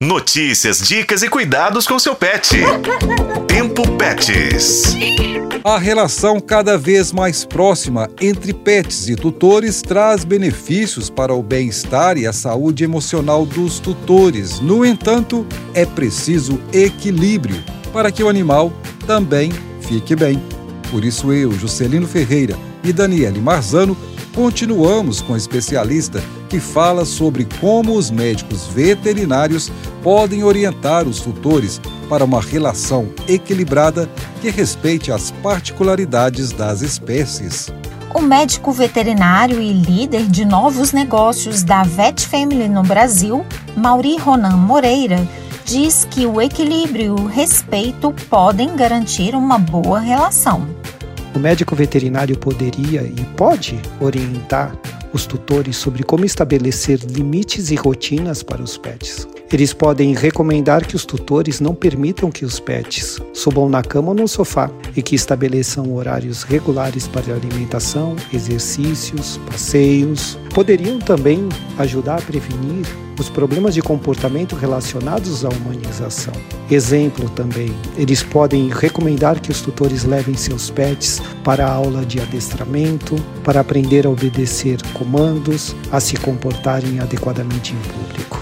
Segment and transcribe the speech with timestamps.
[0.00, 2.56] Notícias, dicas e cuidados com seu pet.
[3.48, 4.94] Tempo Pets.
[5.64, 12.16] A relação cada vez mais próxima entre pets e tutores traz benefícios para o bem-estar
[12.16, 14.60] e a saúde emocional dos tutores.
[14.60, 17.60] No entanto, é preciso equilíbrio
[17.92, 18.72] para que o animal
[19.04, 20.40] também fique bem.
[20.92, 23.96] Por isso eu, Juscelino Ferreira e Daniele Marzano
[24.38, 29.68] continuamos com a especialista que fala sobre como os médicos veterinários
[30.00, 34.08] podem orientar os tutores para uma relação equilibrada
[34.40, 37.68] que respeite as particularidades das espécies.
[38.14, 43.44] O médico veterinário e líder de novos negócios da Vet Family no Brasil,
[43.76, 45.28] Mauri Ronan Moreira,
[45.64, 50.77] diz que o equilíbrio e o respeito podem garantir uma boa relação.
[51.38, 54.76] O médico veterinário poderia e pode orientar
[55.12, 59.24] os tutores sobre como estabelecer limites e rotinas para os pets.
[59.50, 64.14] Eles podem recomendar que os tutores não permitam que os pets subam na cama ou
[64.14, 70.38] no sofá e que estabeleçam horários regulares para alimentação, exercícios, passeios.
[70.54, 72.86] Poderiam também ajudar a prevenir
[73.18, 76.34] os problemas de comportamento relacionados à humanização.
[76.70, 82.20] Exemplo também, eles podem recomendar que os tutores levem seus pets para a aula de
[82.20, 88.37] adestramento, para aprender a obedecer comandos, a se comportarem adequadamente em público.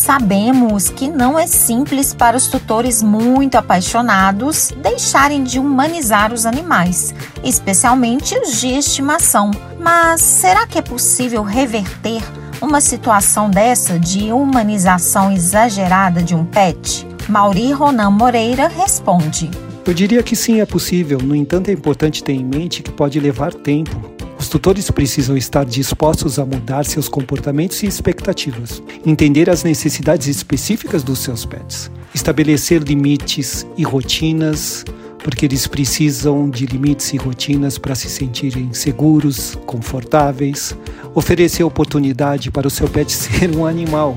[0.00, 7.14] Sabemos que não é simples para os tutores muito apaixonados deixarem de humanizar os animais,
[7.44, 9.50] especialmente os de estimação.
[9.78, 12.22] Mas será que é possível reverter
[12.62, 17.06] uma situação dessa de humanização exagerada de um pet?
[17.28, 19.50] Mauri Ronan Moreira responde.
[19.84, 21.18] Eu diria que sim, é possível.
[21.18, 24.19] No entanto, é importante ter em mente que pode levar tempo.
[24.40, 31.02] Os tutores precisam estar dispostos a mudar seus comportamentos e expectativas, entender as necessidades específicas
[31.02, 34.82] dos seus pets, estabelecer limites e rotinas,
[35.22, 40.74] porque eles precisam de limites e rotinas para se sentirem seguros, confortáveis,
[41.14, 44.16] oferecer oportunidade para o seu pet ser um animal.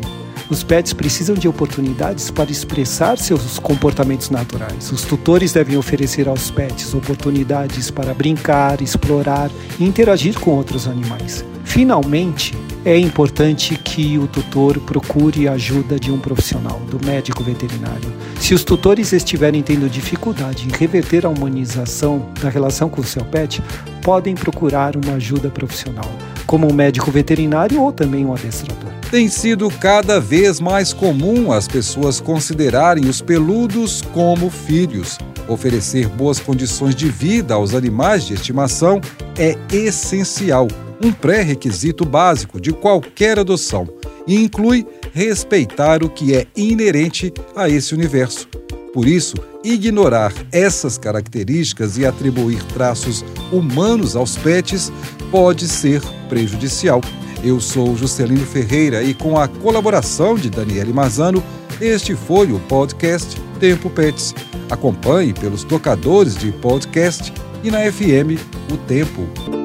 [0.54, 4.92] Os pets precisam de oportunidades para expressar seus comportamentos naturais.
[4.92, 9.50] Os tutores devem oferecer aos pets oportunidades para brincar, explorar
[9.80, 11.44] e interagir com outros animais.
[11.64, 12.56] Finalmente,
[12.86, 18.14] é importante que o tutor procure a ajuda de um profissional, do médico veterinário.
[18.40, 23.26] Se os tutores estiverem tendo dificuldade em reverter a humanização da relação com o seu
[23.26, 23.60] pet,
[24.04, 26.12] podem procurar uma ajuda profissional,
[26.54, 28.92] como um médico veterinário ou também um adestrador.
[29.10, 35.18] Tem sido cada vez mais comum as pessoas considerarem os peludos como filhos.
[35.48, 39.02] Oferecer boas condições de vida aos animais de estimação
[39.36, 40.68] é essencial
[41.04, 43.88] um pré-requisito básico de qualquer adoção
[44.28, 48.48] e inclui respeitar o que é inerente a esse universo.
[48.94, 54.94] Por isso, ignorar essas características e atribuir traços humanos aos pets
[55.32, 56.00] pode ser
[56.30, 57.02] prejudicial.
[57.44, 61.44] Eu sou Juscelino Ferreira e, com a colaboração de Daniele Mazano,
[61.82, 64.36] este foi o podcast Tempo Pets.
[64.70, 67.34] Acompanhe pelos tocadores de podcast
[67.64, 68.40] e na FM
[68.72, 69.63] O Tempo.